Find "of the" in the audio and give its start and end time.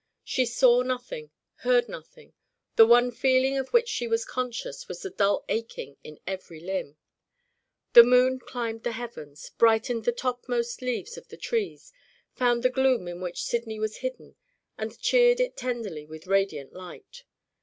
11.19-11.37